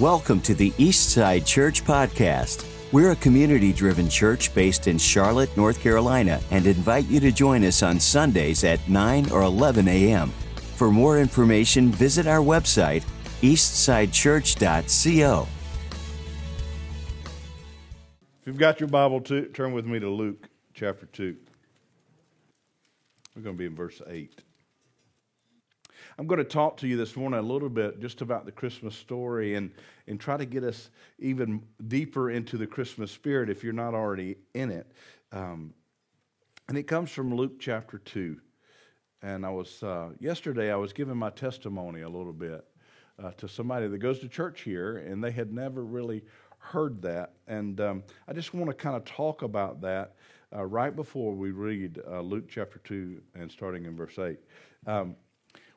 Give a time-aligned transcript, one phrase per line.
[0.00, 2.66] Welcome to the Eastside Church Podcast.
[2.92, 7.64] We're a community driven church based in Charlotte, North Carolina, and invite you to join
[7.64, 10.28] us on Sundays at 9 or 11 a.m.
[10.74, 13.04] For more information, visit our website,
[13.40, 15.48] eastsidechurch.co.
[18.42, 21.34] If you've got your Bible, to, turn with me to Luke chapter 2.
[23.34, 24.42] We're going to be in verse 8.
[26.18, 28.96] I'm going to talk to you this morning a little bit just about the Christmas
[28.96, 29.70] story and,
[30.06, 34.36] and try to get us even deeper into the Christmas spirit if you're not already
[34.54, 34.90] in it.
[35.32, 35.74] Um,
[36.68, 38.38] and it comes from Luke chapter 2.
[39.20, 42.64] And I was, uh, yesterday, I was giving my testimony a little bit
[43.22, 46.22] uh, to somebody that goes to church here, and they had never really
[46.56, 47.34] heard that.
[47.46, 50.14] And um, I just want to kind of talk about that
[50.54, 54.38] uh, right before we read uh, Luke chapter 2 and starting in verse 8.
[54.86, 55.16] Um,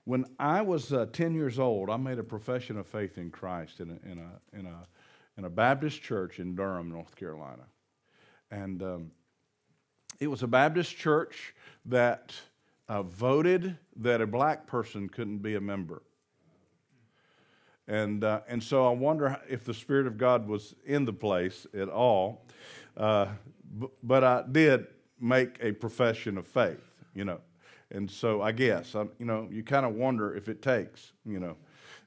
[0.09, 3.79] when I was uh, 10 years old, I made a profession of faith in Christ
[3.79, 4.87] in a, in a, in a,
[5.37, 7.65] in a Baptist church in Durham, North Carolina.
[8.49, 9.11] And um,
[10.19, 11.53] it was a Baptist church
[11.85, 12.33] that
[12.87, 16.01] uh, voted that a black person couldn't be a member.
[17.87, 21.67] And, uh, and so I wonder if the Spirit of God was in the place
[21.71, 22.47] at all.
[22.97, 23.27] Uh,
[23.79, 24.87] b- but I did
[25.21, 26.81] make a profession of faith,
[27.13, 27.41] you know.
[27.91, 31.39] And so I guess, um, you know, you kind of wonder if it takes, you
[31.39, 31.55] know,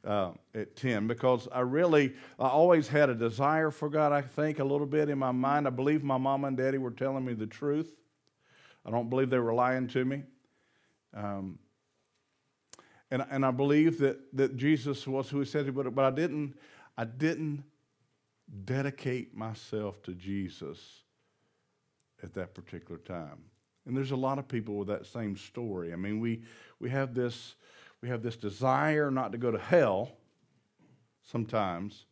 [0.05, 4.58] uh, at 10 because I really, I always had a desire for God, I think,
[4.58, 5.66] a little bit in my mind.
[5.66, 7.92] I believe my mom and daddy were telling me the truth.
[8.84, 10.22] I don't believe they were lying to me.
[11.14, 11.58] Um,
[13.11, 16.11] and, and I believe that, that Jesus was who he said he would, but I
[16.11, 16.55] didn't,
[16.96, 17.64] I didn't
[18.64, 20.78] dedicate myself to Jesus
[22.22, 23.39] at that particular time.
[23.86, 25.92] And there's a lot of people with that same story.
[25.92, 26.42] I mean, we,
[26.78, 27.56] we, have this,
[28.00, 30.12] we have this desire not to go to hell
[31.22, 32.06] sometimes,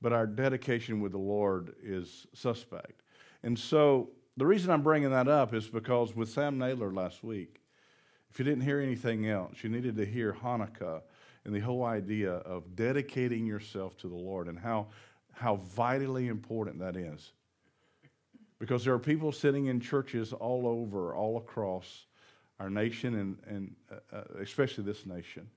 [0.00, 3.02] but our dedication with the Lord is suspect.
[3.42, 7.60] And so the reason I'm bringing that up is because with Sam Naylor last week,
[8.30, 11.02] if you didn't hear anything else, you needed to hear Hanukkah
[11.44, 14.88] and the whole idea of dedicating yourself to the Lord and how,
[15.32, 17.32] how vitally important that is.
[18.60, 22.06] Because there are people sitting in churches all over, all across
[22.60, 25.48] our nation, and, and uh, uh, especially this nation,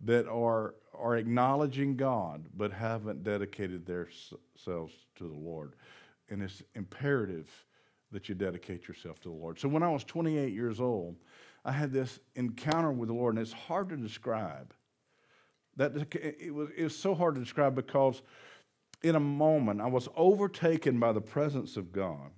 [0.00, 5.74] that are, are acknowledging God but haven't dedicated themselves to the Lord.
[6.30, 7.50] And it's imperative
[8.12, 9.58] that you dedicate yourself to the Lord.
[9.58, 11.16] So when I was 28 years old,
[11.64, 14.72] I had this encounter with the Lord, and it's hard to describe.
[15.76, 18.22] That it was, it was so hard to describe because
[19.02, 22.30] in a moment, I was overtaken by the presence of God.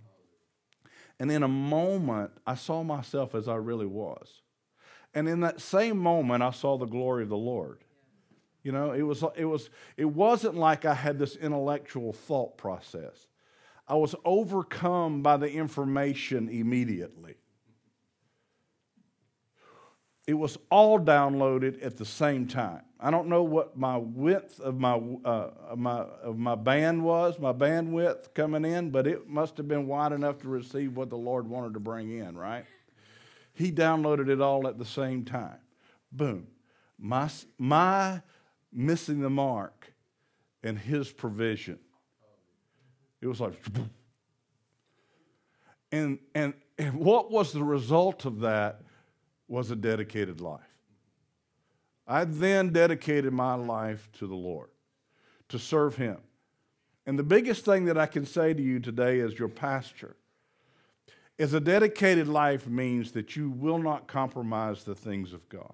[1.20, 4.42] And in a moment, I saw myself as I really was.
[5.14, 7.82] And in that same moment, I saw the glory of the Lord.
[8.62, 13.26] You know, it, was, it, was, it wasn't like I had this intellectual thought process.
[13.86, 17.36] I was overcome by the information immediately.
[20.28, 22.82] It was all downloaded at the same time.
[23.00, 27.54] I don't know what my width of my, uh, my, of my band was, my
[27.54, 31.48] bandwidth coming in, but it must have been wide enough to receive what the Lord
[31.48, 32.66] wanted to bring in, right?
[33.54, 35.56] He downloaded it all at the same time.
[36.12, 36.46] Boom.
[36.98, 38.20] My, my
[38.70, 39.94] missing the mark
[40.62, 41.78] and his provision.
[43.22, 43.58] It was like,
[45.90, 48.82] and, and, and what was the result of that
[49.48, 50.60] was a dedicated life.
[52.06, 54.68] I then dedicated my life to the Lord,
[55.48, 56.18] to serve Him.
[57.06, 60.16] And the biggest thing that I can say to you today as your pastor
[61.38, 65.72] is a dedicated life means that you will not compromise the things of God.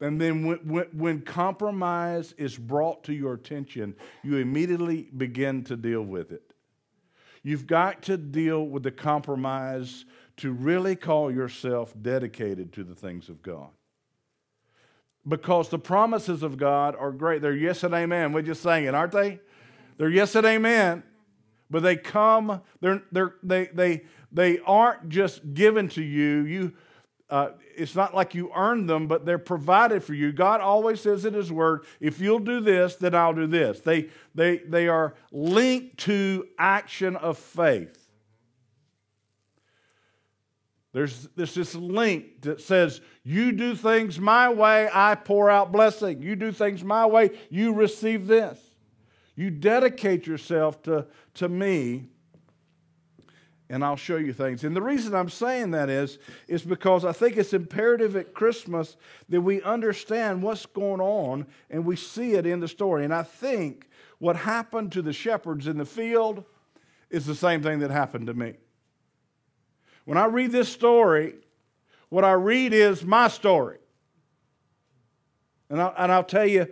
[0.00, 5.76] And then when, when, when, compromise is brought to your attention, you immediately begin to
[5.76, 6.52] deal with it.
[7.42, 10.04] You've got to deal with the compromise
[10.38, 13.70] to really call yourself dedicated to the things of God
[15.26, 17.40] because the promises of God are great.
[17.42, 18.32] They're yes and amen.
[18.32, 19.40] We're just saying it, aren't they?
[19.96, 21.02] They're yes and amen.
[21.70, 26.44] But they come, they're, they're, they, they, they aren't just given to you.
[26.44, 26.72] You
[27.30, 30.30] uh, it's not like you earned them, but they're provided for you.
[30.30, 33.80] God always says in His Word, if you'll do this, then I'll do this.
[33.80, 38.03] They, they, they are linked to action of faith.
[40.94, 46.22] There's, there's this link that says, You do things my way, I pour out blessing.
[46.22, 48.58] You do things my way, you receive this.
[49.34, 52.04] You dedicate yourself to, to me,
[53.68, 54.62] and I'll show you things.
[54.62, 58.96] And the reason I'm saying that is, is because I think it's imperative at Christmas
[59.30, 63.04] that we understand what's going on and we see it in the story.
[63.04, 63.88] And I think
[64.20, 66.44] what happened to the shepherds in the field
[67.10, 68.54] is the same thing that happened to me.
[70.04, 71.34] When I read this story,
[72.08, 73.78] what I read is my story.
[75.70, 76.68] And I'll, and I'll tell you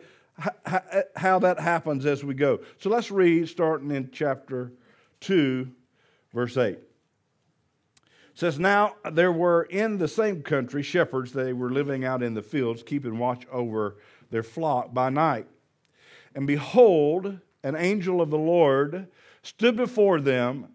[0.65, 0.83] how,
[1.17, 2.61] how that happens as we go.
[2.79, 4.73] So let's read starting in chapter
[5.21, 5.71] 2
[6.33, 6.73] verse 8.
[6.73, 6.81] It
[8.35, 12.43] says, Now there were in the same country shepherds, they were living out in the
[12.43, 13.97] fields, keeping watch over
[14.31, 15.47] their flock by night.
[16.35, 19.09] And behold, an angel of the Lord
[19.43, 20.69] stood before them,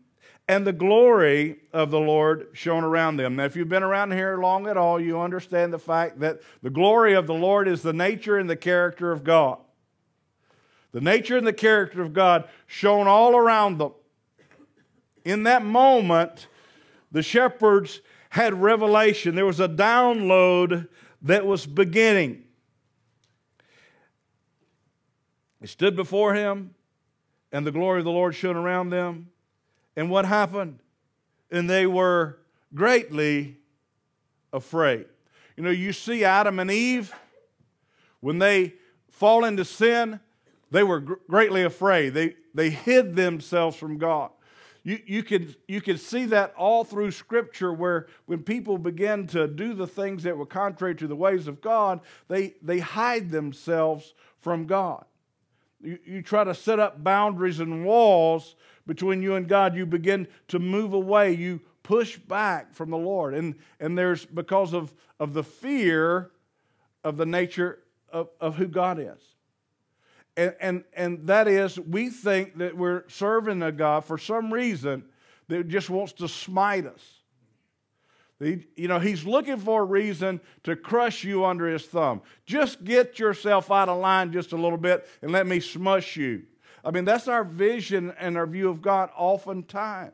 [0.48, 3.36] and the glory of the Lord shone around them.
[3.36, 6.70] Now, if you've been around here long at all, you understand the fact that the
[6.70, 9.58] glory of the Lord is the nature and the character of God.
[10.94, 13.92] The nature and the character of God shone all around them.
[15.26, 16.48] In that moment,
[17.12, 18.00] the shepherds
[18.30, 19.36] had revelation.
[19.36, 20.88] There was a download
[21.24, 22.46] that was beginning.
[25.60, 26.74] They stood before him,
[27.52, 29.30] and the glory of the Lord shone around them.
[29.98, 30.80] And what happened?
[31.52, 32.38] And they were
[32.74, 33.58] greatly
[34.54, 35.08] afraid.
[35.58, 37.14] You know, you see Adam and Eve,
[38.22, 38.76] when they
[39.10, 40.20] fall into sin,
[40.70, 42.14] they were greatly afraid.
[42.14, 44.30] They, they hid themselves from God.
[44.84, 49.48] You, you, can, you can see that all through Scripture where when people begin to
[49.48, 54.14] do the things that were contrary to the ways of God, they, they hide themselves
[54.40, 55.04] from God.
[55.82, 58.56] You, you try to set up boundaries and walls
[58.88, 59.76] between you and God.
[59.76, 61.34] You begin to move away.
[61.34, 63.34] You push back from the Lord.
[63.34, 66.32] And, and there's because of, of the fear
[67.04, 67.80] of the nature
[68.10, 69.22] of, of who God is.
[70.36, 75.04] And, and, and that is, we think that we're serving a God for some reason
[75.48, 77.02] that just wants to smite us.
[78.40, 82.22] He, you know, he's looking for a reason to crush you under his thumb.
[82.46, 86.44] Just get yourself out of line just a little bit and let me smush you.
[86.84, 90.14] I mean, that's our vision and our view of God oftentimes.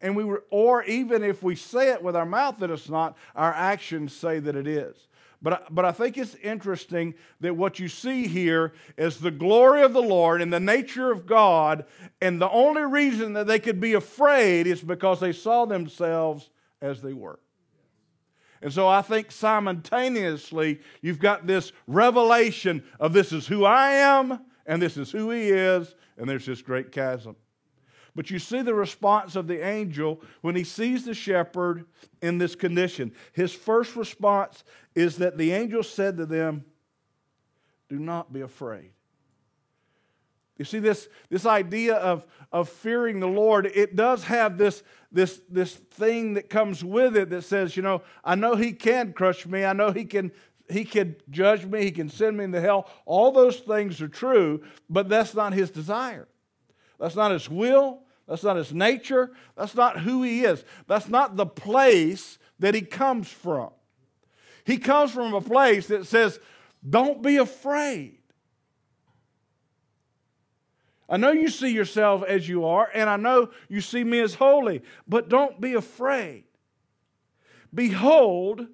[0.00, 3.16] And we were, or even if we say it with our mouth that it's not,
[3.34, 4.94] our actions say that it is.
[5.42, 9.92] But, but I think it's interesting that what you see here is the glory of
[9.92, 11.84] the Lord and the nature of God,
[12.20, 16.50] and the only reason that they could be afraid is because they saw themselves
[16.80, 17.38] as they were.
[18.62, 24.40] And so I think simultaneously, you've got this revelation of this is who I am,
[24.66, 27.36] and this is who He is, and there's this great chasm.
[28.16, 31.84] But you see the response of the angel when he sees the shepherd
[32.22, 33.12] in this condition.
[33.34, 34.64] His first response
[34.94, 36.64] is that the angel said to them,
[37.90, 38.92] Do not be afraid.
[40.56, 45.42] You see, this, this idea of, of fearing the Lord, it does have this, this,
[45.50, 49.44] this thing that comes with it that says, you know, I know He can crush
[49.44, 49.66] me.
[49.66, 50.32] I know He can,
[50.68, 51.84] he can judge me.
[51.84, 52.90] He can send me into hell.
[53.04, 56.28] All those things are true, but that's not His desire.
[56.98, 58.02] That's not His will.
[58.26, 59.30] That's not his nature.
[59.56, 60.64] That's not who he is.
[60.86, 63.70] That's not the place that he comes from.
[64.64, 66.40] He comes from a place that says,
[66.88, 68.18] Don't be afraid.
[71.08, 74.34] I know you see yourself as you are, and I know you see me as
[74.34, 76.44] holy, but don't be afraid.
[77.72, 78.66] Behold,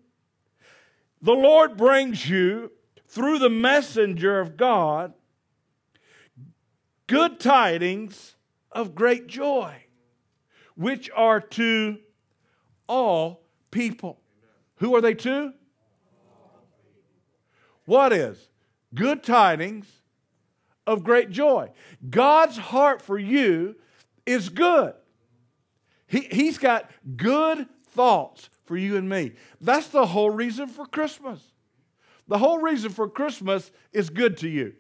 [1.22, 2.72] the Lord brings you
[3.08, 5.14] through the messenger of God
[7.06, 8.36] good tidings
[8.70, 9.74] of great joy,
[10.76, 11.98] which are to
[12.88, 14.20] all people.
[14.76, 15.52] Who are they to?
[17.84, 18.48] What is?
[18.94, 19.86] Good tidings
[20.86, 21.70] of great joy.
[22.08, 23.76] God's heart for you
[24.26, 24.94] is good.
[26.06, 29.32] He, he's got good thoughts for you and me.
[29.60, 31.38] That's the whole reason for Christmas.
[32.26, 34.72] The whole reason for Christmas is good to you.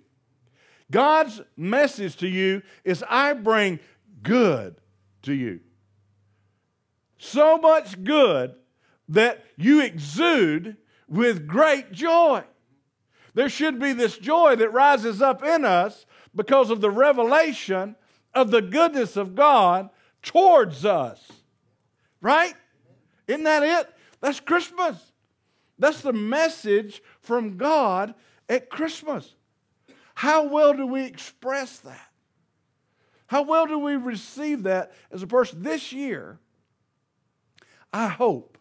[0.90, 3.80] God's message to you is I bring
[4.22, 4.76] good
[5.24, 5.60] to you.
[7.18, 8.54] So much good
[9.10, 12.44] that you exude with great joy.
[13.34, 17.96] There should be this joy that rises up in us because of the revelation
[18.32, 19.90] of the goodness of God
[20.22, 21.30] towards us.
[22.22, 22.54] Right?
[23.26, 23.92] Isn't that it?
[24.20, 25.12] That's Christmas.
[25.78, 28.14] That's the message from God
[28.48, 29.34] at Christmas.
[30.14, 32.08] How well do we express that?
[33.26, 35.62] How well do we receive that as a person?
[35.62, 36.38] This year,
[37.92, 38.58] I hope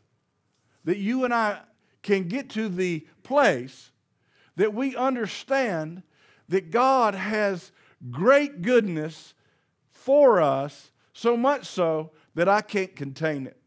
[0.85, 1.59] that you and I
[2.01, 3.91] can get to the place
[4.55, 6.03] that we understand
[6.49, 7.71] that God has
[8.09, 9.33] great goodness
[9.91, 13.60] for us, so much so that I can't contain it.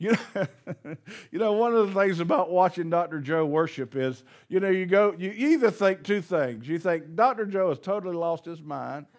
[0.08, 0.46] You know,
[1.30, 3.20] you know, one of the things about watching Dr.
[3.20, 6.66] Joe worship is, you know, you go, you either think two things.
[6.66, 7.44] You think Dr.
[7.44, 9.06] Joe has totally lost his mind.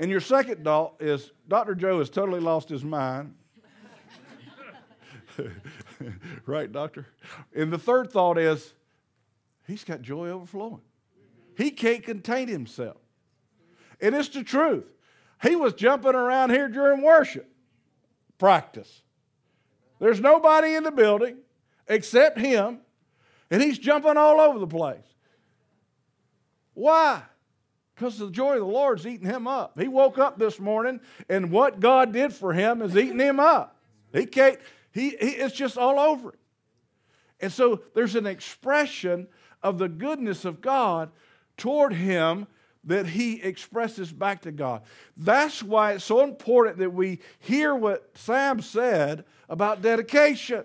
[0.00, 1.74] And your second thought is Dr.
[1.74, 3.34] Joe has totally lost his mind.
[6.46, 7.04] right, doctor?
[7.52, 8.74] And the third thought is
[9.66, 10.82] he's got joy overflowing.
[11.56, 12.98] He can't contain himself.
[14.00, 14.84] And it's the truth.
[15.42, 17.50] He was jumping around here during worship
[18.38, 19.02] practice.
[20.00, 21.38] There's nobody in the building
[21.88, 22.78] except him,
[23.50, 25.04] and he's jumping all over the place.
[26.74, 27.22] Why?
[27.94, 29.78] Because the joy of the Lord's eating him up.
[29.78, 33.76] He woke up this morning, and what God did for him is eating him up.
[34.12, 34.58] He can't,
[34.92, 36.34] he, he it's just all over.
[37.40, 39.26] And so there's an expression
[39.62, 41.10] of the goodness of God
[41.56, 42.46] toward him
[42.88, 44.82] that he expresses back to God.
[45.16, 50.64] That's why it's so important that we hear what Sam said about dedication.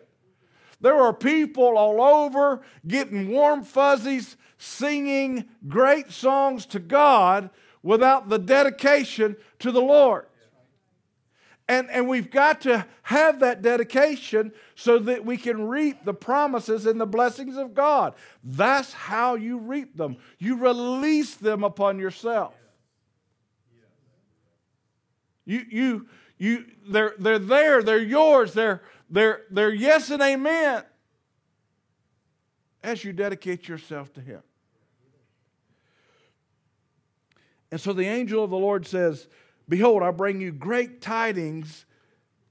[0.79, 7.49] There are people all over getting warm fuzzies, singing great songs to God
[7.81, 10.25] without the dedication to the Lord.
[11.73, 16.85] And, and we've got to have that dedication so that we can reap the promises
[16.85, 18.13] and the blessings of God.
[18.43, 20.17] That's how you reap them.
[20.37, 22.53] You release them upon yourself.
[25.45, 30.83] You, you, you, they're, they're there, they're yours, they're, they're, they're yes and amen
[32.83, 34.43] as you dedicate yourself to Him.
[37.71, 39.27] And so the angel of the Lord says,
[39.73, 41.85] Behold, I bring you great tidings,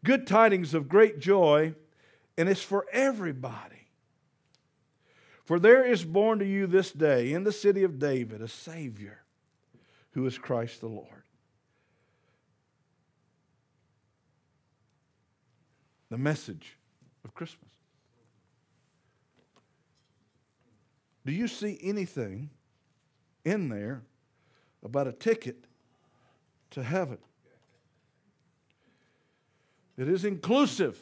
[0.02, 1.72] good tidings of great joy,
[2.36, 3.86] and it's for everybody.
[5.44, 9.22] For there is born to you this day in the city of David a Savior
[10.14, 11.22] who is Christ the Lord.
[16.10, 16.76] The message
[17.24, 17.70] of Christmas.
[21.24, 22.50] Do you see anything
[23.44, 24.02] in there
[24.82, 25.66] about a ticket
[26.72, 27.18] to heaven.
[29.96, 30.98] It is inclusive.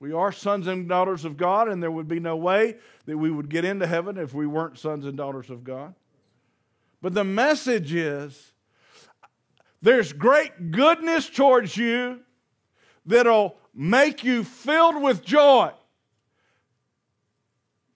[0.00, 3.30] We are sons and daughters of God, and there would be no way that we
[3.30, 5.94] would get into heaven if we weren't sons and daughters of God.
[7.02, 8.52] But the message is
[9.82, 12.20] there's great goodness towards you
[13.06, 15.72] that'll make you filled with joy.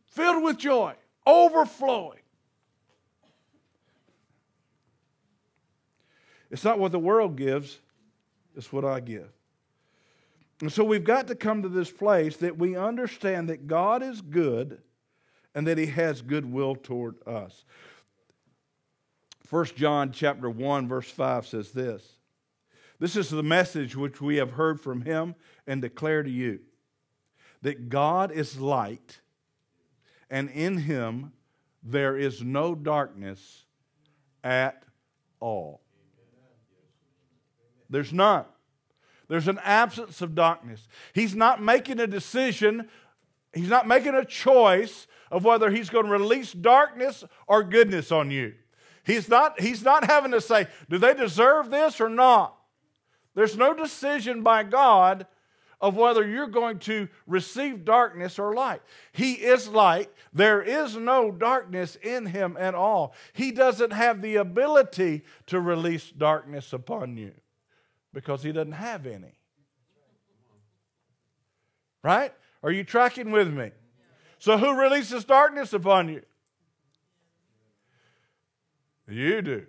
[0.07, 0.95] Filled with joy,
[1.27, 2.22] overflowing.
[6.53, 7.81] It's not what the world gives,
[8.55, 9.29] it's what I give.
[10.61, 14.21] And so we've got to come to this place that we understand that God is
[14.21, 14.81] good
[15.55, 17.65] and that he has goodwill toward us.
[19.51, 22.07] 1 John chapter 1 verse 5 says this.
[22.99, 25.35] This is the message which we have heard from him
[25.67, 26.61] and declare to you
[27.63, 29.21] that God is light
[30.31, 31.33] and in him
[31.83, 33.65] there is no darkness
[34.45, 34.85] at
[35.41, 35.82] all.
[37.93, 38.47] There's none.
[39.29, 40.89] There's an absence of darkness.
[41.13, 42.89] He's not making a decision,
[43.55, 48.31] he's not making a choice of whether he's going to release darkness or goodness on
[48.31, 48.55] you.
[49.05, 52.57] He's not, he's not having to say, do they deserve this or not?
[53.35, 55.27] There's no decision by God
[55.81, 58.83] of whether you're going to receive darkness or light.
[59.13, 60.11] He is light.
[60.33, 63.15] There is no darkness in him at all.
[63.33, 67.33] He doesn't have the ability to release darkness upon you
[68.13, 69.39] because he doesn't have any.
[72.03, 72.33] Right?
[72.63, 73.71] Are you tracking with me?
[74.39, 76.23] So, who releases darkness upon you?
[79.09, 79.67] You do.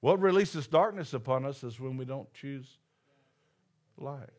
[0.00, 2.78] What releases darkness upon us is when we don't choose
[3.96, 4.30] light.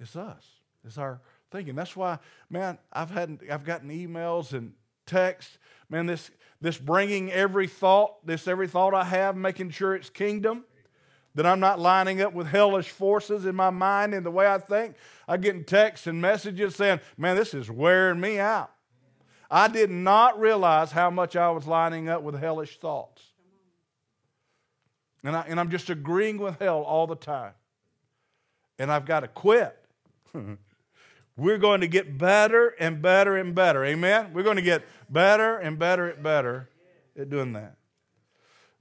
[0.00, 0.44] It's us.
[0.84, 1.74] It's our thinking.
[1.74, 2.18] That's why,
[2.50, 4.72] man, I've had I've gotten emails and
[5.06, 5.58] text.
[5.88, 10.64] Man, this, this bringing every thought, this every thought I have, making sure it's kingdom,
[11.34, 14.58] that I'm not lining up with hellish forces in my mind and the way I
[14.58, 14.96] think.
[15.28, 18.70] I get texts and messages saying, man, this is wearing me out.
[19.50, 23.22] I did not realize how much I was lining up with hellish thoughts.
[25.22, 27.52] And, I, and I'm just agreeing with hell all the time.
[28.78, 29.76] And I've got to quit.
[31.36, 33.84] we're going to get better and better and better.
[33.84, 34.32] Amen?
[34.32, 36.70] We're going to get better and better and better
[37.18, 37.76] at doing that.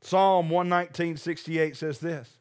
[0.01, 2.37] Psalm 119, 68 says this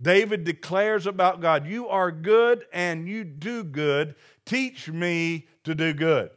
[0.00, 4.16] David declares about God, You are good and you do good.
[4.44, 6.30] Teach me to do good.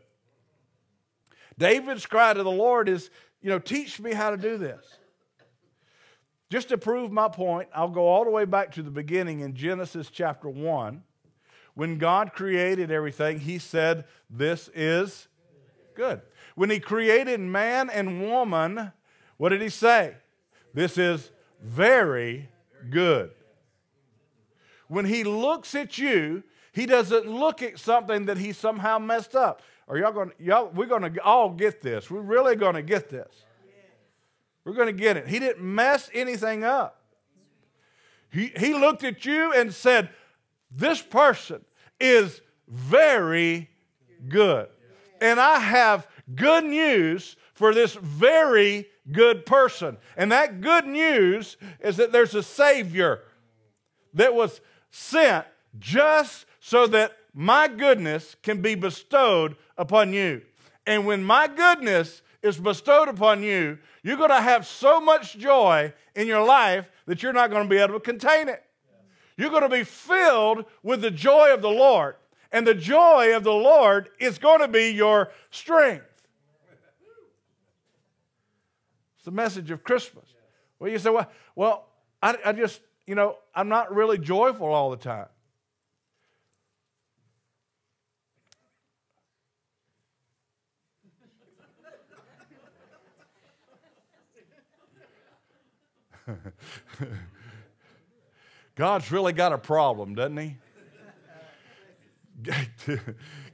[1.58, 3.10] David's cry to the Lord is,
[3.42, 4.84] you know, teach me how to do this.
[6.50, 9.56] Just to prove my point, I'll go all the way back to the beginning in
[9.56, 11.04] Genesis chapter 1.
[11.74, 15.28] When God created everything, He said, This is
[15.96, 16.22] good.
[16.56, 18.92] When He created man and woman,
[19.38, 20.16] what did He say?
[20.74, 22.50] This is very
[22.90, 23.32] good.
[24.88, 29.62] When He looks at you, He doesn't look at something that He somehow messed up.
[29.88, 30.32] Are y'all going?
[30.40, 32.10] Y'all, we're going to all get this.
[32.10, 33.46] We're really going to get this.
[34.64, 35.28] We're going to get it.
[35.28, 37.02] He didn't mess anything up.
[38.32, 40.10] He, he looked at you and said,
[40.72, 41.64] This person
[42.00, 43.70] is very
[44.28, 44.70] good.
[45.20, 49.98] And I have good news for this very good person.
[50.18, 53.22] And that good news is that there's a Savior
[54.14, 55.46] that was sent
[55.80, 60.42] just so that my goodness can be bestowed upon you.
[60.86, 65.94] And when my goodness is bestowed upon you, you're going to have so much joy
[66.16, 68.64] in your life that you're not going to be able to contain it.
[69.42, 72.14] You're going to be filled with the joy of the Lord.
[72.52, 76.06] And the joy of the Lord is going to be your strength.
[79.16, 80.26] It's the message of Christmas.
[80.78, 81.88] Well, you say, well, well
[82.22, 85.26] I, I just, you know, I'm not really joyful all the time.
[98.76, 100.56] God's really got a problem, doesn't he?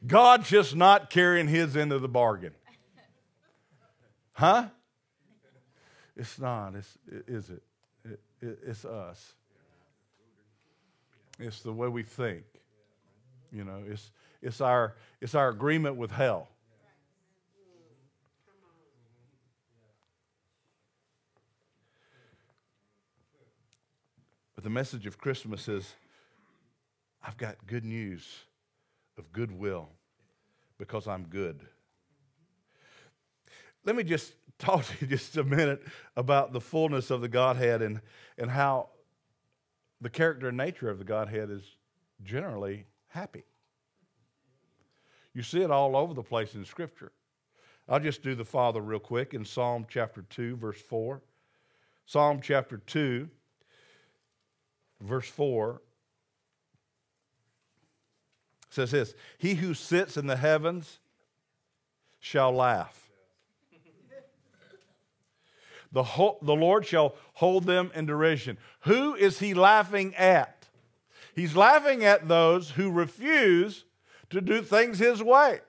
[0.07, 2.53] God's just not carrying his end of the bargain.
[4.33, 4.67] Huh?
[6.15, 6.97] It's not, it's,
[7.27, 7.63] is it?
[8.05, 9.33] it, it it's us.
[11.39, 12.43] It's the way we think.
[13.51, 16.49] You know, it's, it's, our, it's our agreement with hell.
[24.57, 25.93] But the message of Christmas is
[27.23, 28.27] I've got good news
[29.15, 29.87] of goodwill
[30.79, 31.61] because I'm good.
[33.85, 35.83] Let me just talk to you just a minute
[36.15, 38.01] about the fullness of the Godhead and,
[38.39, 38.89] and how
[40.01, 41.61] the character and nature of the Godhead is
[42.23, 43.43] generally happy.
[45.35, 47.11] You see it all over the place in Scripture.
[47.87, 51.21] I'll just do the Father real quick in Psalm chapter 2, verse 4.
[52.07, 53.29] Psalm chapter 2,
[55.01, 55.81] verse 4
[58.69, 60.99] says this He who sits in the heavens
[62.19, 63.03] shall laugh.
[65.91, 66.03] The,
[66.41, 68.57] the Lord shall hold them in derision.
[68.81, 70.67] Who is he laughing at?
[71.33, 73.85] He's laughing at those who refuse
[74.29, 75.61] to do things his way.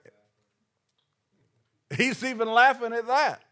[1.96, 3.42] He's even laughing at that.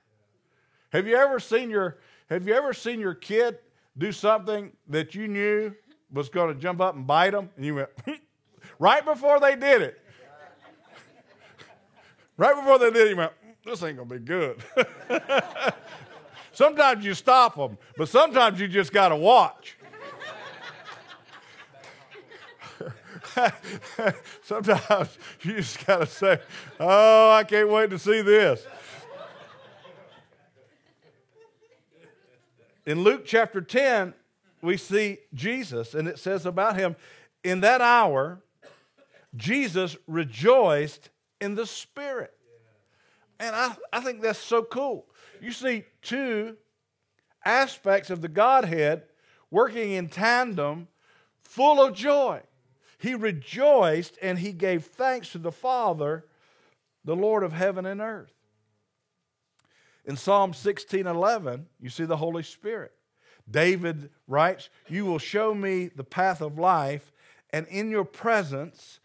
[0.91, 3.59] Have you ever seen your have you ever seen your kid
[3.99, 5.75] do something that you knew
[6.13, 7.89] was going to jump up and bite them, and you went,
[8.79, 10.01] right before they did it.
[12.37, 13.33] right before they did it, you went,
[13.65, 14.63] this ain't to be good.
[16.53, 19.77] sometimes you stop them, but sometimes you just got to watch.
[24.43, 26.39] sometimes you just got to say,
[26.81, 28.67] oh, I can't wait to see this.
[32.87, 34.14] In Luke chapter 10,
[34.62, 36.94] we see Jesus, and it says about him,
[37.42, 38.40] in that hour,
[39.35, 42.33] Jesus rejoiced in the Spirit.
[43.40, 45.07] And I, I think that's so cool.
[45.40, 46.57] You see two
[47.44, 49.03] aspects of the Godhead
[49.51, 50.88] working in tandem,
[51.42, 52.40] full of joy.
[52.99, 56.25] He rejoiced and he gave thanks to the Father,
[57.05, 58.36] the Lord of heaven and earth.
[60.07, 62.92] In Psalm 16 11, you see the Holy Spirit.
[63.51, 67.12] David writes, You will show me the path of life,
[67.51, 69.01] and in your presence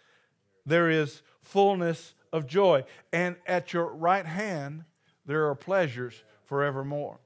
[0.65, 2.83] there is fullness of joy.
[3.11, 4.85] And at your right hand
[5.25, 7.19] there are pleasures forevermore.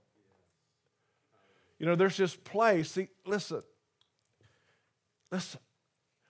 [1.80, 2.92] You know, there's this place.
[2.92, 3.62] See, listen,
[5.32, 5.60] listen.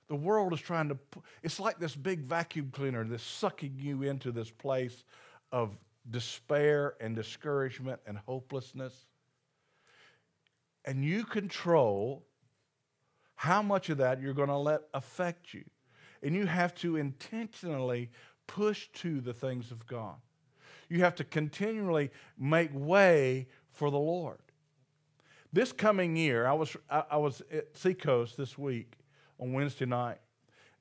[0.08, 0.98] The world is trying to,
[1.42, 5.04] it's like this big vacuum cleaner that's sucking you into this place
[5.52, 5.76] of
[6.10, 8.94] despair and discouragement and hopelessness.
[10.86, 12.26] And you control
[13.36, 15.64] how much of that you're going to let affect you.
[16.22, 18.10] And you have to intentionally
[18.48, 20.16] push to the things of God.
[20.90, 24.40] You have to continually make way for the Lord.
[25.52, 28.94] This coming year, I was, I, was at Seacoast this week
[29.40, 30.18] on Wednesday night,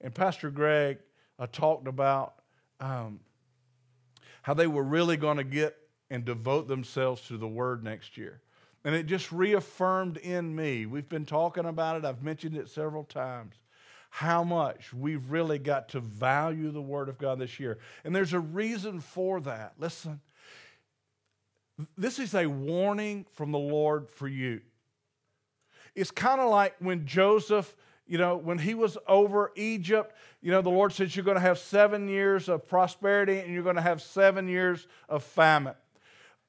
[0.01, 0.99] and Pastor Greg
[1.39, 2.35] uh, talked about
[2.81, 3.21] um,
[4.45, 5.75] how they were really going to get
[6.11, 8.43] and devote themselves to the Word next year.
[8.85, 10.85] And it just reaffirmed in me.
[10.85, 13.55] We've been talking about it, I've mentioned it several times,
[14.11, 17.79] how much we've really got to value the Word of God this year.
[18.05, 19.73] And there's a reason for that.
[19.79, 20.21] Listen,
[21.97, 24.61] this is a warning from the Lord for you.
[25.95, 27.75] It's kind of like when Joseph,
[28.07, 31.41] you know, when he was over Egypt, you know, the Lord says you're going to
[31.41, 35.75] have seven years of prosperity and you're going to have seven years of famine.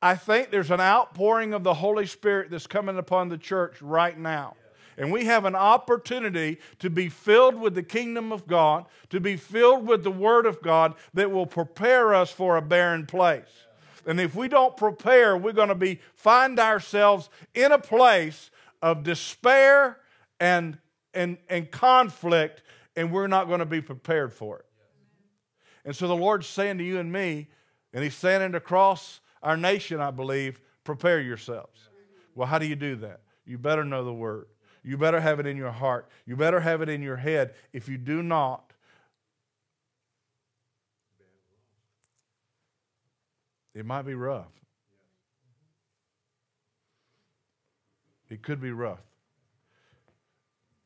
[0.01, 4.17] I think there's an outpouring of the Holy Spirit that's coming upon the church right
[4.17, 4.55] now.
[4.97, 9.35] And we have an opportunity to be filled with the kingdom of God, to be
[9.35, 13.65] filled with the Word of God that will prepare us for a barren place.
[14.05, 19.03] And if we don't prepare, we're going to be find ourselves in a place of
[19.03, 19.97] despair
[20.39, 20.77] and,
[21.15, 22.61] and, and conflict,
[22.95, 24.65] and we're not going to be prepared for it.
[25.85, 27.47] And so the Lord's saying to you and me,
[27.93, 31.89] and He's saying it across our nation, I believe, prepare yourselves.
[32.35, 33.21] Well, how do you do that?
[33.45, 34.47] You better know the Word.
[34.83, 36.09] You better have it in your heart.
[36.25, 37.55] You better have it in your head.
[37.73, 38.73] If you do not,
[43.73, 44.51] it might be rough.
[48.29, 49.01] It could be rough.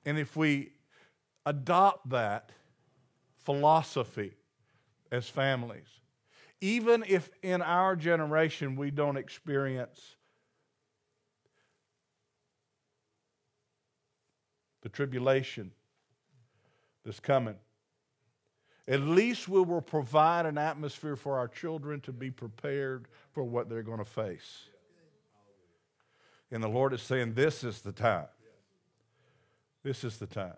[0.05, 0.71] And if we
[1.45, 2.51] adopt that
[3.43, 4.33] philosophy
[5.11, 5.87] as families,
[6.61, 10.15] even if in our generation we don't experience
[14.81, 15.71] the tribulation
[17.05, 17.55] that's coming,
[18.87, 23.69] at least we will provide an atmosphere for our children to be prepared for what
[23.69, 24.63] they're going to face.
[26.51, 28.25] And the Lord is saying, This is the time.
[29.83, 30.57] This is the time.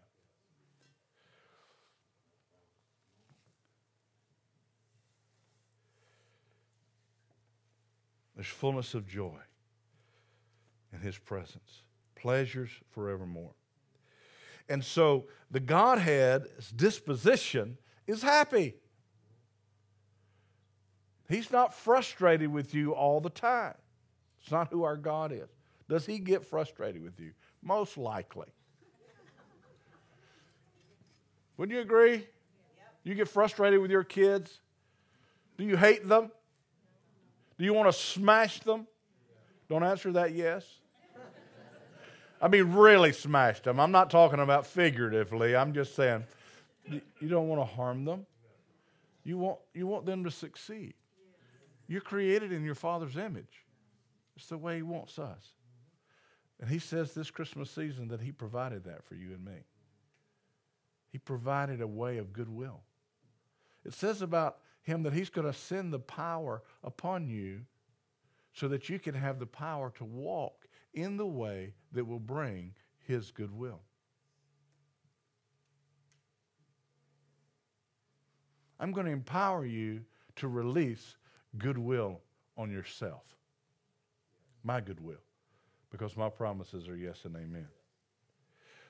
[8.35, 9.37] There's fullness of joy
[10.91, 11.83] in His presence,
[12.15, 13.53] pleasures forevermore.
[14.67, 18.75] And so the Godhead's disposition is happy.
[21.29, 23.75] He's not frustrated with you all the time.
[24.41, 25.49] It's not who our God is.
[25.87, 27.31] Does he get frustrated with you?
[27.61, 28.47] Most likely.
[31.61, 32.25] Wouldn't you agree?
[33.03, 34.61] You get frustrated with your kids?
[35.59, 36.31] Do you hate them?
[37.59, 38.87] Do you want to smash them?
[39.69, 40.65] Don't answer that yes.
[42.41, 43.79] I mean, really smash them.
[43.79, 45.55] I'm not talking about figuratively.
[45.55, 46.23] I'm just saying
[46.89, 48.25] you don't want to harm them.
[49.23, 50.95] You want, you want them to succeed.
[51.87, 53.65] You're created in your Father's image.
[54.35, 55.45] It's the way He wants us.
[56.59, 59.61] And he says this Christmas season that he provided that for you and me.
[61.11, 62.81] He provided a way of goodwill.
[63.85, 67.61] It says about him that he's going to send the power upon you
[68.53, 72.73] so that you can have the power to walk in the way that will bring
[73.07, 73.81] his goodwill.
[78.79, 80.01] I'm going to empower you
[80.37, 81.15] to release
[81.57, 82.21] goodwill
[82.57, 83.23] on yourself.
[84.63, 85.21] My goodwill
[85.91, 87.67] because my promises are yes and amen.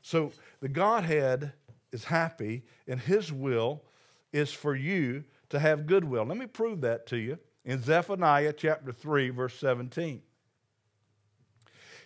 [0.02, 0.32] So
[0.62, 1.52] the Godhead
[1.92, 3.84] is happy, and His will
[4.32, 6.26] is for you to have goodwill.
[6.26, 10.22] Let me prove that to you in Zephaniah chapter 3, verse 17.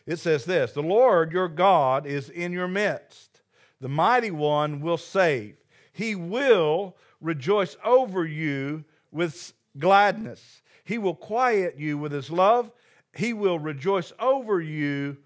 [0.06, 3.41] It says this The Lord your God is in your midst,
[3.80, 5.56] the mighty one will save.
[5.93, 10.62] He will rejoice over you with gladness.
[10.84, 12.71] He will quiet you with his love
[13.15, 15.17] he will rejoice over you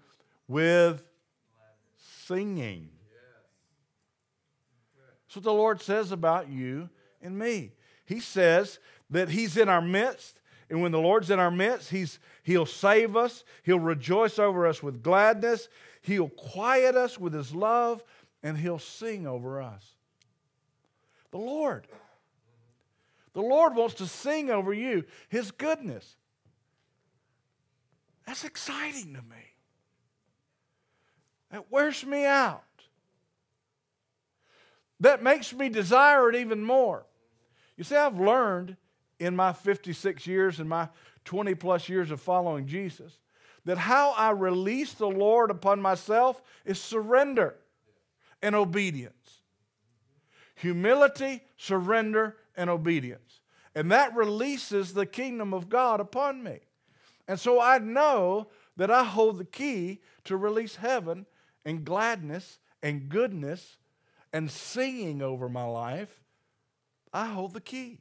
[0.48, 1.02] with
[2.24, 2.88] singing.
[5.30, 6.90] That's what the Lord says about you
[7.22, 7.70] and me.
[8.04, 12.18] He says that He's in our midst, and when the Lord's in our midst, he's,
[12.42, 15.68] He'll save us, He'll rejoice over us with gladness,
[16.02, 18.02] He'll quiet us with His love,
[18.42, 19.94] and He'll sing over us.
[21.30, 21.86] The Lord.
[23.32, 26.16] The Lord wants to sing over you His goodness.
[28.26, 29.54] That's exciting to me.
[31.52, 32.64] That wears me out.
[35.00, 37.06] That makes me desire it even more.
[37.76, 38.76] You see, I've learned
[39.18, 40.88] in my 56 years and my
[41.24, 43.18] 20 plus years of following Jesus
[43.64, 47.56] that how I release the Lord upon myself is surrender
[48.42, 49.14] and obedience.
[50.56, 53.40] Humility, surrender, and obedience.
[53.74, 56.60] And that releases the kingdom of God upon me.
[57.28, 61.26] And so I know that I hold the key to release heaven
[61.64, 63.76] and gladness and goodness
[64.32, 66.22] and singing over my life,
[67.12, 67.98] I hold the key.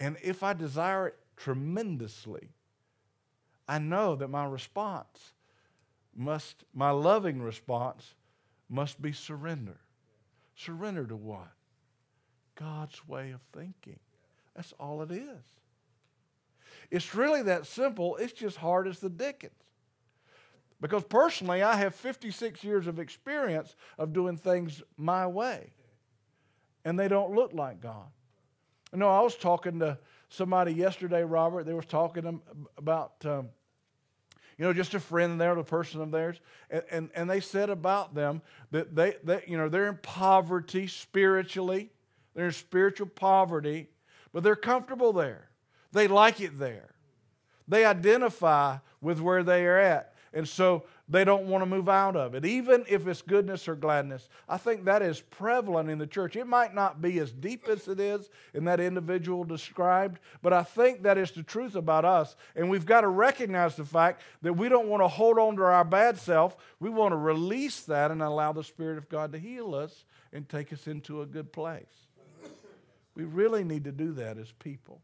[0.00, 2.48] And if I desire it tremendously,
[3.68, 5.32] I know that my response
[6.14, 8.14] must, my loving response
[8.68, 9.78] must be surrender.
[10.56, 11.52] Surrender to what?
[12.56, 14.00] God's way of thinking.
[14.56, 15.44] That's all it is.
[16.90, 19.52] It's really that simple, it's just hard as the dickens.
[20.82, 25.70] Because personally, I have 56 years of experience of doing things my way,
[26.84, 28.08] and they don't look like God.
[28.92, 29.96] You know, I was talking to
[30.28, 31.66] somebody yesterday, Robert.
[31.66, 32.42] They were talking
[32.76, 33.50] about, um,
[34.58, 37.70] you know, just a friend there, a person of theirs, and, and, and they said
[37.70, 38.42] about them
[38.72, 41.92] that they, they, you know, they're in poverty spiritually,
[42.34, 43.88] they're in spiritual poverty,
[44.32, 45.48] but they're comfortable there.
[45.92, 46.88] They like it there.
[47.68, 50.11] They identify with where they are at.
[50.34, 53.76] And so they don't want to move out of it, even if it's goodness or
[53.76, 54.28] gladness.
[54.48, 56.36] I think that is prevalent in the church.
[56.36, 60.62] It might not be as deep as it is in that individual described, but I
[60.62, 62.34] think that is the truth about us.
[62.56, 65.64] And we've got to recognize the fact that we don't want to hold on to
[65.64, 66.56] our bad self.
[66.80, 70.48] We want to release that and allow the Spirit of God to heal us and
[70.48, 71.84] take us into a good place.
[73.14, 75.02] We really need to do that as people.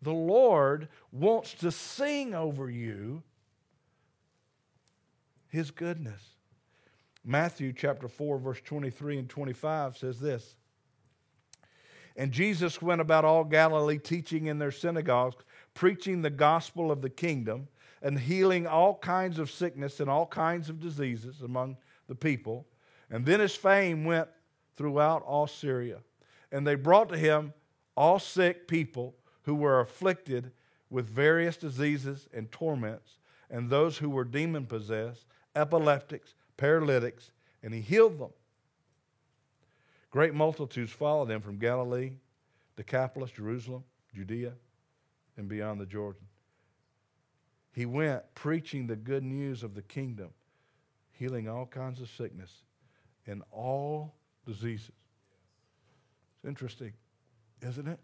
[0.00, 3.22] The Lord wants to sing over you
[5.48, 6.20] his goodness.
[7.24, 10.54] Matthew chapter 4, verse 23 and 25 says this
[12.16, 17.10] And Jesus went about all Galilee, teaching in their synagogues, preaching the gospel of the
[17.10, 17.68] kingdom,
[18.00, 22.66] and healing all kinds of sickness and all kinds of diseases among the people.
[23.10, 24.28] And then his fame went
[24.76, 25.98] throughout all Syria.
[26.52, 27.52] And they brought to him
[27.96, 30.52] all sick people who were afflicted
[30.90, 33.18] with various diseases and torments,
[33.50, 35.26] and those who were demon possessed
[35.56, 38.30] epileptics, paralytics, and he healed them.
[40.10, 42.12] Great multitudes followed him from Galilee,
[42.76, 43.82] Decapolis, Jerusalem,
[44.14, 44.52] Judea,
[45.36, 46.22] and beyond the Jordan.
[47.72, 50.30] He went preaching the good news of the kingdom,
[51.12, 52.62] healing all kinds of sickness
[53.26, 54.14] and all
[54.46, 54.92] diseases.
[56.36, 56.92] It's interesting,
[57.60, 57.98] isn't it?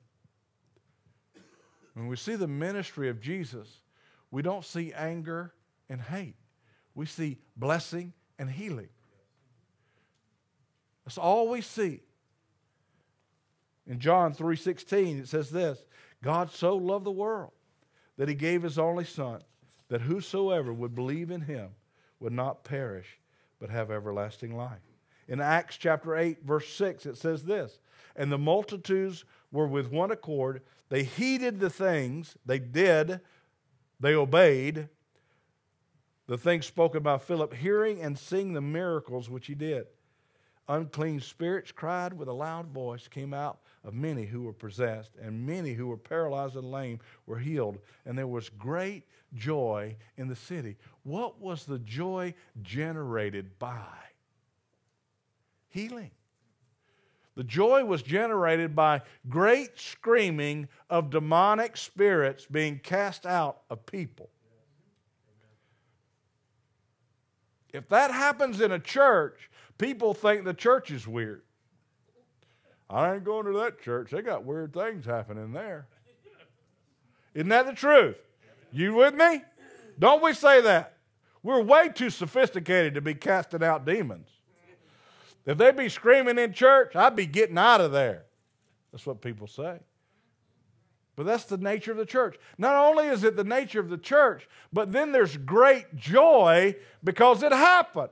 [1.95, 3.69] When we see the ministry of Jesus,
[4.31, 5.55] we don't see anger
[5.89, 6.37] and hate
[6.95, 8.89] we see blessing and healing.
[11.05, 12.01] That's all we see.
[13.87, 15.85] In John 3:16 it says this,
[16.23, 17.53] God so loved the world
[18.17, 19.43] that he gave his only son
[19.89, 21.71] that whosoever would believe in him
[22.21, 23.19] would not perish
[23.59, 24.81] but have everlasting life.
[25.29, 27.79] In Acts chapter 8 verse 6 it says this,
[28.15, 33.21] and the multitudes were with one accord, they heeded the things, they did,
[33.99, 34.89] they obeyed
[36.27, 39.87] the things spoken by Philip, hearing and seeing the miracles which he did.
[40.69, 45.47] Unclean spirits cried with a loud voice, came out of many who were possessed, and
[45.47, 47.79] many who were paralyzed and lame were healed.
[48.07, 49.03] And there was great
[49.35, 50.77] joy in the city.
[51.03, 53.89] What was the joy generated by?
[55.69, 56.13] Healing.
[57.35, 64.29] The joy was generated by great screaming of demonic spirits being cast out of people.
[67.73, 71.43] If that happens in a church, people think the church is weird.
[72.91, 74.11] I ain't going to that church.
[74.11, 75.87] They got weird things happening there.
[77.35, 78.17] Isn't that the truth?
[78.71, 79.43] You with me?
[79.99, 80.97] Don't we say that?
[81.43, 84.29] We're way too sophisticated to be casting out demons.
[85.47, 88.25] If they be screaming in church, I'd be getting out of there.
[88.93, 89.79] That's what people say.
[91.23, 92.37] But that's the nature of the church.
[92.59, 97.45] Not only is it the nature of the church, but then there's great joy because
[97.45, 98.09] it happened.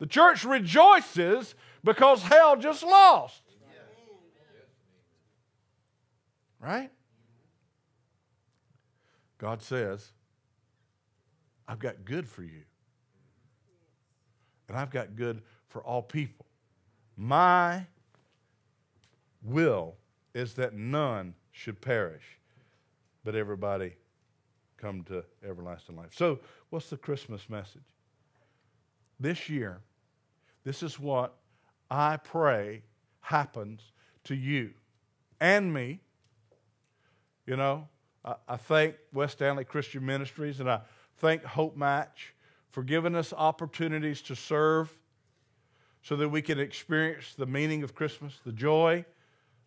[0.00, 3.40] The church rejoices because hell just lost.
[6.60, 6.90] Right?
[9.38, 10.12] God says,
[11.66, 12.64] I've got good for you.
[14.68, 16.44] And I've got good for all people.
[17.16, 17.86] My
[19.42, 19.94] will
[20.34, 22.24] is that none should perish,
[23.22, 23.94] but everybody
[24.76, 26.12] come to everlasting life.
[26.12, 27.80] So, what's the Christmas message?
[29.20, 29.80] This year,
[30.64, 31.36] this is what
[31.88, 32.82] I pray
[33.20, 33.80] happens
[34.24, 34.72] to you
[35.40, 36.00] and me.
[37.46, 37.86] You know,
[38.24, 40.80] I, I thank West Stanly Christian Ministries and I
[41.18, 42.34] thank Hope Match
[42.72, 44.92] for giving us opportunities to serve
[46.02, 49.04] so that we can experience the meaning of Christmas, the joy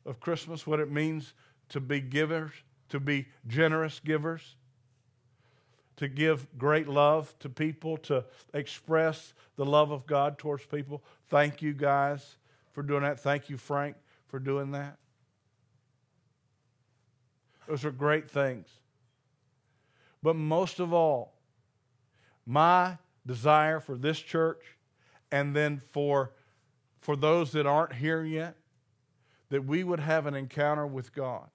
[0.06, 1.34] of Christmas, what it means
[1.69, 2.51] to be givers,
[2.89, 4.56] to be generous givers,
[5.97, 11.03] to give great love to people, to express the love of God towards people.
[11.30, 12.38] Thank you guys
[12.71, 13.19] for doing that.
[13.19, 13.95] Thank you, Frank,
[14.27, 14.97] for doing that.
[17.67, 18.67] Those are great things.
[20.23, 21.34] But most of all,
[22.45, 24.63] my desire for this church
[25.32, 26.32] and then for,
[27.01, 28.56] for those that aren't here yet,
[29.49, 31.49] that we would have an encounter with God.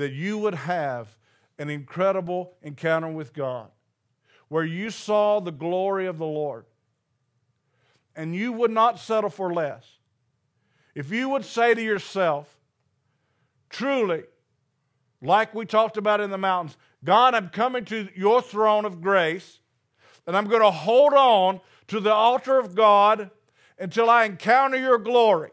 [0.00, 1.14] That you would have
[1.58, 3.68] an incredible encounter with God
[4.48, 6.64] where you saw the glory of the Lord
[8.16, 9.98] and you would not settle for less.
[10.94, 12.48] If you would say to yourself,
[13.68, 14.22] truly,
[15.20, 19.60] like we talked about in the mountains, God, I'm coming to your throne of grace,
[20.26, 23.30] and I'm going to hold on to the altar of God
[23.78, 25.50] until I encounter your glory.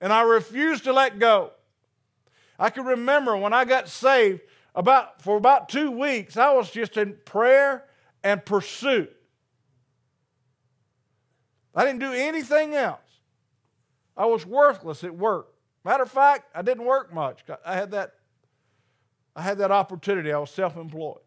[0.00, 1.50] And I refuse to let go.
[2.58, 4.40] I can remember when I got saved,
[4.74, 7.84] about for about two weeks, I was just in prayer
[8.22, 9.10] and pursuit.
[11.74, 13.00] I didn't do anything else.
[14.16, 15.48] I was worthless at work.
[15.84, 17.40] Matter of fact, I didn't work much.
[17.64, 18.12] I had that,
[19.34, 20.32] I had that opportunity.
[20.32, 21.20] I was self-employed.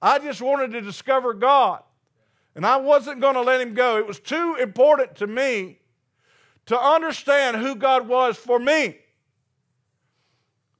[0.00, 1.82] I just wanted to discover God.
[2.54, 3.96] And I wasn't going to let him go.
[3.96, 5.78] It was too important to me
[6.66, 8.96] to understand who God was for me.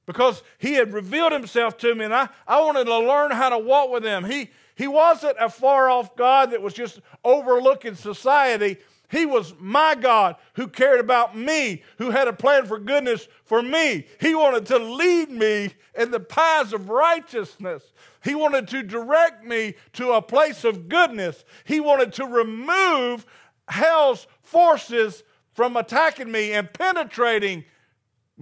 [0.05, 3.57] Because he had revealed himself to me, and I, I wanted to learn how to
[3.57, 4.25] walk with him.
[4.25, 8.77] He, he wasn't a far off God that was just overlooking society.
[9.09, 13.61] He was my God who cared about me, who had a plan for goodness for
[13.61, 14.07] me.
[14.19, 17.83] He wanted to lead me in the paths of righteousness.
[18.23, 21.45] He wanted to direct me to a place of goodness.
[21.63, 23.25] He wanted to remove
[23.67, 27.65] hell's forces from attacking me and penetrating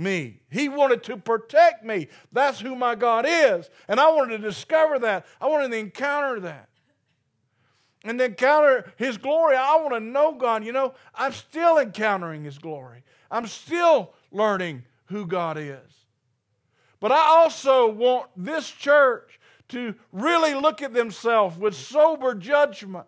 [0.02, 0.42] me.
[0.50, 2.08] He wanted to protect me.
[2.32, 3.70] That's who my God is.
[3.88, 5.26] And I wanted to discover that.
[5.40, 6.70] I wanted to encounter that.
[8.04, 10.66] And to encounter His glory, I want to know God.
[10.66, 15.78] You know, I'm still encountering His glory, I'm still learning who God is.
[17.00, 23.08] But I also want this church to really look at themselves with sober judgment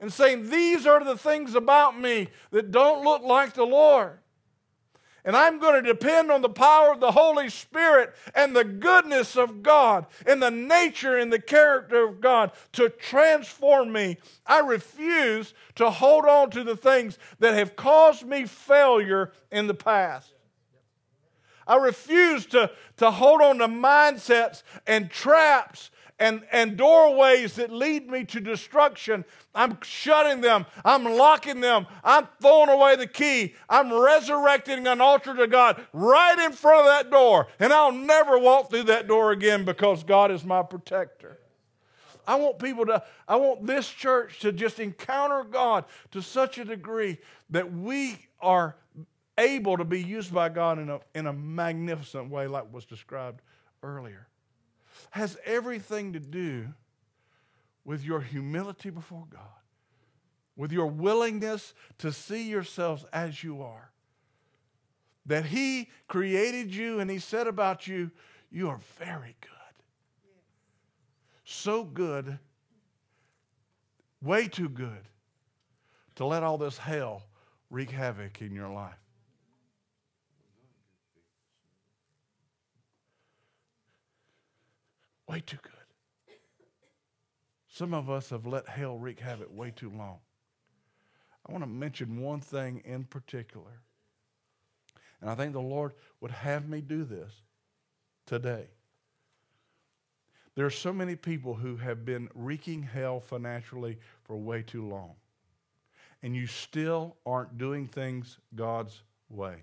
[0.00, 4.18] and saying, These are the things about me that don't look like the Lord.
[5.24, 9.36] And I'm going to depend on the power of the Holy Spirit and the goodness
[9.36, 14.18] of God and the nature and the character of God to transform me.
[14.44, 19.74] I refuse to hold on to the things that have caused me failure in the
[19.74, 20.34] past.
[21.68, 25.90] I refuse to, to hold on to mindsets and traps
[26.22, 29.24] and, and doorways that lead me to destruction.
[29.56, 30.66] I'm shutting them.
[30.84, 31.88] I'm locking them.
[32.04, 33.56] I'm throwing away the key.
[33.68, 37.48] I'm resurrecting an altar to God right in front of that door.
[37.58, 41.40] And I'll never walk through that door again because God is my protector.
[42.24, 46.64] I want people to, I want this church to just encounter God to such a
[46.64, 47.18] degree
[47.50, 48.76] that we are
[49.38, 53.42] able to be used by God in a, in a magnificent way, like was described
[53.82, 54.28] earlier
[55.12, 56.68] has everything to do
[57.84, 59.42] with your humility before God,
[60.56, 63.90] with your willingness to see yourselves as you are.
[65.26, 68.10] That He created you and He said about you,
[68.50, 69.50] you are very good.
[71.44, 72.38] So good,
[74.22, 75.08] way too good,
[76.14, 77.24] to let all this hell
[77.68, 79.01] wreak havoc in your life.
[85.32, 85.72] Way too good.
[87.66, 90.18] Some of us have let hell wreak havoc way too long.
[91.48, 93.80] I want to mention one thing in particular.
[95.22, 97.32] And I think the Lord would have me do this
[98.26, 98.66] today.
[100.54, 105.14] There are so many people who have been wreaking hell financially for way too long.
[106.22, 109.62] And you still aren't doing things God's way.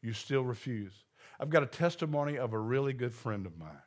[0.00, 1.04] You still refuse.
[1.38, 3.82] I've got a testimony of a really good friend of mine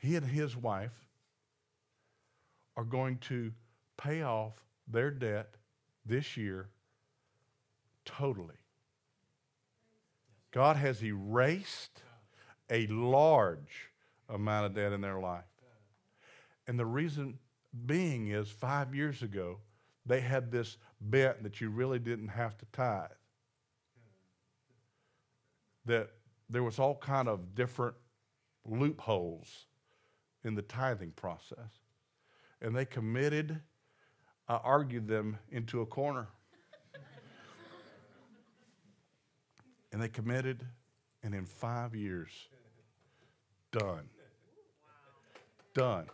[0.00, 1.06] he and his wife
[2.76, 3.52] are going to
[3.98, 4.54] pay off
[4.88, 5.54] their debt
[6.06, 6.70] this year
[8.06, 8.56] totally.
[10.52, 12.02] God has erased
[12.70, 13.90] a large
[14.28, 15.44] amount of debt in their life.
[16.66, 17.38] And the reason
[17.86, 19.58] being is five years ago,
[20.06, 23.10] they had this bet that you really didn't have to tithe.
[25.84, 26.10] That
[26.48, 27.96] there was all kind of different
[28.64, 29.66] loopholes
[30.44, 31.80] in the tithing process.
[32.60, 33.60] And they committed,
[34.48, 36.28] I argued them into a corner.
[39.92, 40.66] and they committed,
[41.22, 42.30] and in five years,
[43.72, 44.08] done.
[45.74, 46.06] Done.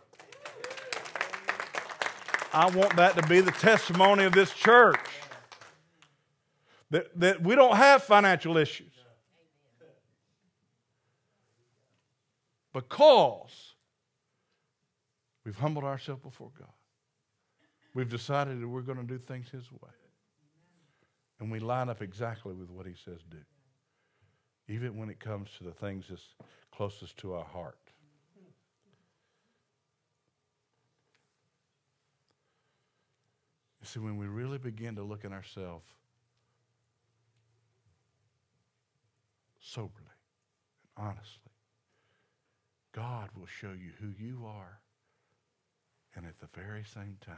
[2.53, 4.99] I want that to be the testimony of this church
[6.91, 8.93] that, that we don't have financial issues.
[12.73, 13.66] Because
[15.47, 16.67] we've humbled ourselves before God.
[17.93, 19.95] We've decided that we're going to do things His way.
[21.39, 23.37] And we line up exactly with what He says do,
[24.67, 26.35] even when it comes to the things that's
[26.75, 27.79] closest to our heart.
[33.79, 35.87] You see, when we really begin to look at ourselves
[39.61, 39.93] soberly
[40.97, 41.53] and honestly,
[42.93, 44.81] God will show you who you are,
[46.15, 47.35] and at the very same time,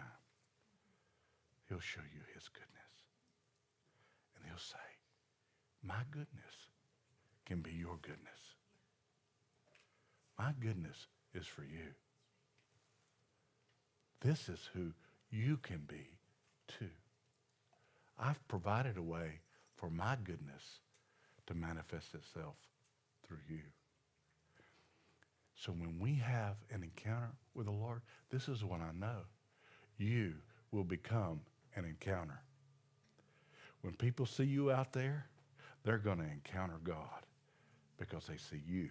[1.68, 2.94] He'll show you His goodness.
[4.36, 4.78] And He'll say,
[5.84, 6.56] My goodness
[7.46, 8.56] can be your goodness.
[10.38, 11.94] My goodness is for you.
[14.22, 14.94] This is who
[15.30, 16.18] you can be
[16.68, 16.90] too.
[18.18, 19.40] I've provided a way
[19.76, 20.82] for my goodness
[21.48, 22.56] to manifest itself
[23.26, 23.62] through you.
[25.60, 28.02] So when we have an encounter with the Lord,
[28.32, 29.24] this is what I know.
[29.98, 30.36] You
[30.72, 31.42] will become
[31.76, 32.42] an encounter.
[33.82, 35.28] When people see you out there,
[35.84, 37.26] they're going to encounter God
[37.98, 38.88] because they see you.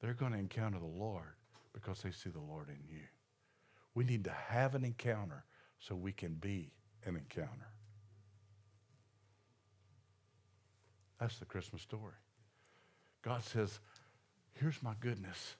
[0.00, 1.34] They're going to encounter the Lord
[1.74, 3.02] because they see the Lord in you.
[3.94, 5.44] We need to have an encounter
[5.78, 6.72] so we can be
[7.04, 7.68] an encounter.
[11.20, 12.14] That's the Christmas story.
[13.22, 13.78] God says,
[14.54, 15.56] Here's my goodness.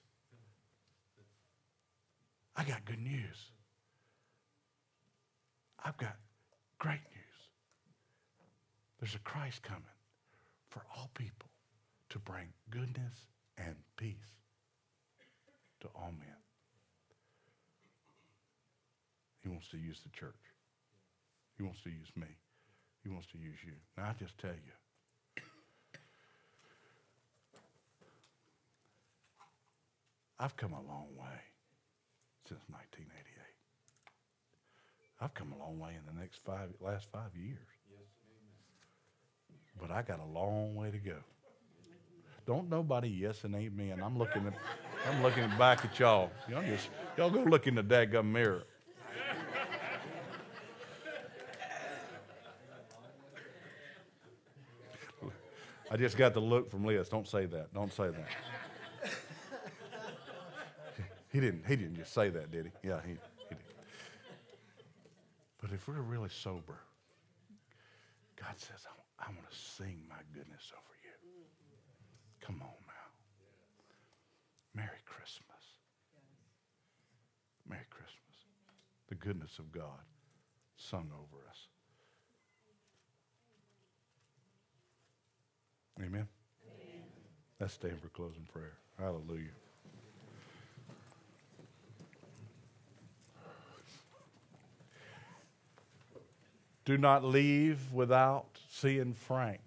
[2.55, 3.51] I got good news.
[5.83, 6.15] I've got
[6.79, 7.21] great news.
[8.99, 9.83] There's a Christ coming
[10.69, 11.49] for all people
[12.09, 13.13] to bring goodness
[13.57, 14.15] and peace
[15.81, 16.35] to all men.
[19.41, 20.35] He wants to use the church.
[21.57, 22.27] He wants to use me.
[23.03, 23.73] He wants to use you.
[23.97, 24.73] Now, I just tell you,
[30.41, 31.37] I've come a long way
[32.49, 33.45] since 1988.
[35.21, 37.59] I've come a long way in the next five, last five years.
[37.87, 37.99] Yes,
[39.79, 41.17] But I got a long way to go.
[42.47, 44.01] Don't nobody yes and amen.
[44.03, 44.53] I'm looking at,
[45.07, 46.31] I'm looking back at y'all.
[46.49, 48.63] Y'all just, y'all go look in the daggum mirror.
[55.91, 57.09] I just got the look from Liz.
[57.09, 57.71] Don't say that.
[57.75, 58.70] Don't say that.
[61.31, 61.65] He didn't.
[61.65, 62.89] He didn't just say that, did he?
[62.89, 63.57] Yeah, he, he did.
[65.61, 66.79] But if we're really sober,
[68.35, 71.11] God says, I, I want to sing my goodness over you.
[72.41, 73.09] Come on now.
[74.73, 75.45] Merry Christmas.
[77.69, 78.17] Merry Christmas.
[79.07, 80.03] The goodness of God
[80.75, 81.67] sung over us.
[85.99, 86.09] Amen.
[86.09, 86.27] Amen.
[87.59, 88.73] Let's stand for closing prayer.
[88.97, 89.51] Hallelujah.
[96.91, 99.61] Do not leave without seeing Frank.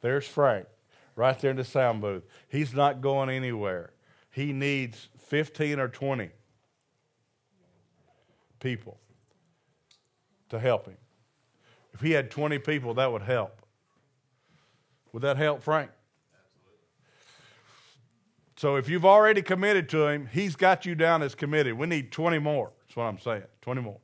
[0.00, 0.66] There's Frank,
[1.14, 2.24] right there in the sound booth.
[2.48, 3.92] He's not going anywhere.
[4.32, 6.30] He needs 15 or 20
[8.58, 8.98] people
[10.48, 10.96] to help him.
[11.94, 13.62] If he had 20 people, that would help.
[15.12, 15.92] Would that help, Frank?
[16.34, 16.78] Absolutely.
[18.56, 21.74] So if you've already committed to him, he's got you down as committed.
[21.74, 22.72] We need 20 more.
[22.88, 23.44] That's what I'm saying.
[23.62, 24.00] 20 more.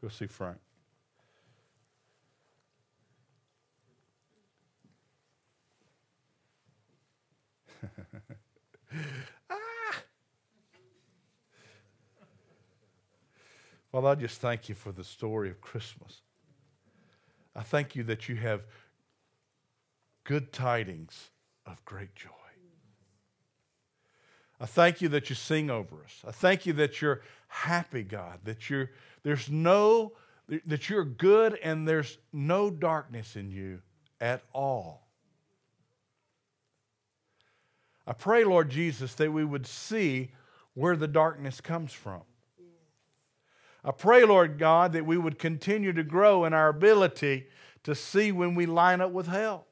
[0.00, 0.56] Go see Frank.
[9.50, 9.56] Ah.
[13.92, 16.22] I just thank you for the story of Christmas.
[17.54, 18.62] I thank you that you have
[20.24, 21.30] good tidings
[21.66, 22.30] of great joy.
[24.60, 26.22] I thank you that you sing over us.
[26.26, 28.90] I thank you that you're happy, God, that you're
[29.22, 30.12] there's no
[30.66, 33.80] that you're good and there's no darkness in you
[34.20, 35.06] at all.
[38.10, 40.32] I pray, Lord Jesus, that we would see
[40.74, 42.22] where the darkness comes from.
[43.84, 47.46] I pray, Lord God, that we would continue to grow in our ability
[47.84, 49.68] to see when we line up with hell.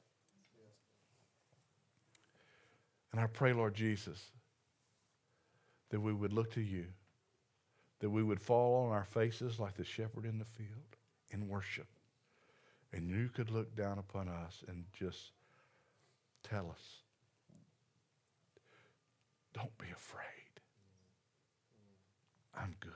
[3.10, 4.22] And I pray, Lord Jesus,
[5.90, 6.86] that we would look to you,
[7.98, 10.96] that we would fall on our faces like the shepherd in the field
[11.30, 11.88] in worship.
[12.92, 15.32] And you could look down upon us and just
[16.44, 17.02] tell us,
[19.58, 20.24] don't be afraid.
[22.56, 22.92] I'm good.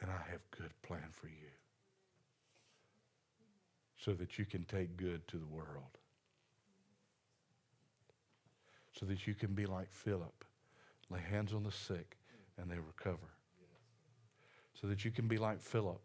[0.00, 1.50] And I have good plan for you.
[3.96, 5.98] So that you can take good to the world.
[8.92, 10.44] So that you can be like Philip,
[11.10, 12.16] lay hands on the sick
[12.56, 13.32] and they recover.
[14.80, 16.00] So that you can be like Philip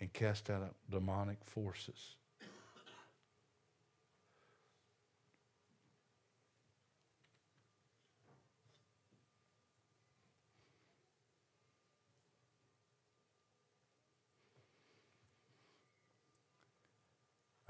[0.00, 2.16] and cast out demonic forces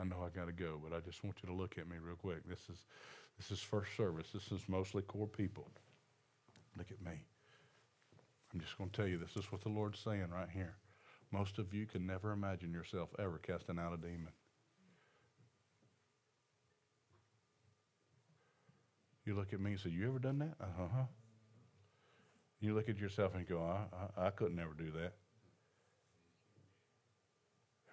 [0.03, 1.97] I know I got to go, but I just want you to look at me
[2.05, 2.49] real quick.
[2.49, 2.83] This is
[3.39, 4.27] this is first service.
[4.35, 5.69] This is mostly core people.
[6.77, 7.23] Look at me.
[8.53, 10.75] I'm just going to tell you this is what the Lord's saying right here.
[11.31, 14.33] Most of you can never imagine yourself ever casting out a demon.
[19.25, 20.55] You look at me and say, You ever done that?
[20.61, 21.05] Uh huh.
[22.61, 25.13] You look at yourself and go, I, I, I couldn't ever do that.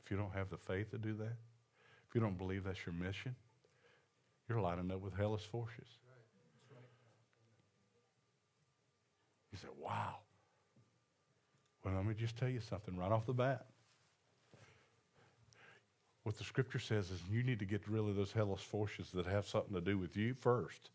[0.04, 1.38] If you don't have the faith to do that,
[2.10, 3.36] if you don't believe that's your mission,
[4.48, 5.86] you're lining up with hellish forces.
[9.52, 10.16] You say, wow.
[11.84, 13.66] Well, let me just tell you something right off the bat.
[16.24, 19.28] What the scripture says is you need to get rid of those hellish forces that
[19.28, 20.90] have something to do with you first.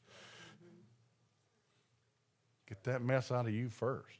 [2.69, 4.19] Get that mess out of you first.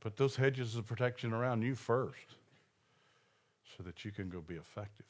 [0.00, 2.36] Put those hedges of protection around you first
[3.76, 5.06] so that you can go be effective.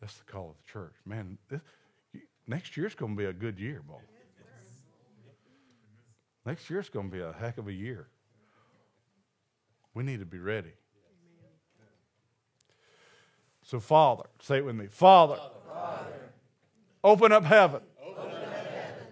[0.00, 0.94] That's the call of the church.
[1.04, 1.60] Man, this,
[2.46, 3.96] next year's going to be a good year, boy.
[6.44, 8.06] Next year's going to be a heck of a year.
[9.94, 10.72] We need to be ready.
[13.62, 14.86] So, Father, say it with me.
[14.86, 16.06] Father, Father
[17.02, 17.80] open up heaven.
[18.00, 19.06] Open up heaven.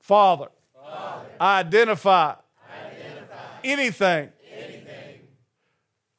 [0.00, 2.41] Father, Father identify, identify
[3.64, 5.20] anything, anything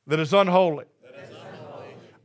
[0.08, 0.86] that, is unholy.
[1.04, 1.30] that.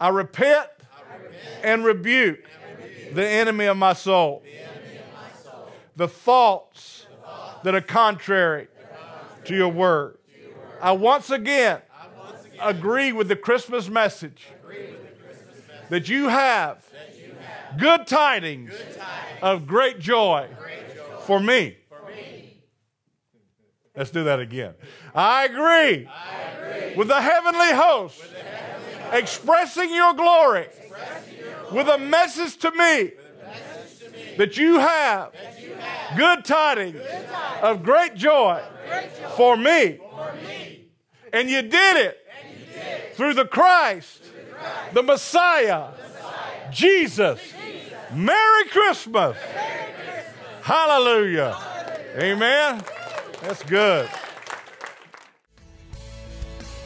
[0.01, 4.43] I repent, I repent and, rebuke and rebuke the enemy of my soul.
[4.45, 4.51] The,
[5.15, 5.71] my soul.
[5.97, 7.07] the thoughts
[7.63, 8.69] that are contrary
[9.45, 10.19] to your word.
[10.81, 11.81] I once again
[12.61, 14.47] agree with the Christmas message
[15.89, 16.85] that you have
[17.79, 18.73] good tidings
[19.43, 20.49] of great joy
[21.23, 21.77] for me.
[23.99, 24.75] Let's do that again.
[25.13, 26.95] I agree I agree.
[26.95, 28.23] with the heavenly host
[29.13, 30.69] expressing your glory
[31.73, 33.11] with a message to me
[34.37, 35.33] that you have
[36.17, 37.01] good tidings
[37.61, 38.63] of great joy
[39.37, 39.99] for me.
[41.33, 42.19] And you did it
[43.15, 44.23] through the Christ,
[44.93, 45.89] the Messiah,
[46.71, 47.41] Jesus.
[48.13, 49.37] Merry Christmas.
[50.63, 51.57] Hallelujah.
[52.17, 52.83] Amen.
[53.43, 54.09] That's good.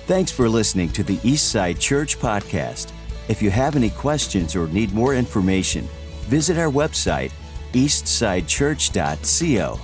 [0.06, 2.92] Thanks for listening to the Eastside Church Podcast.
[3.28, 5.88] If you have any questions or need more information,
[6.22, 7.30] visit our website,
[7.72, 9.80] eastsidechurch.co.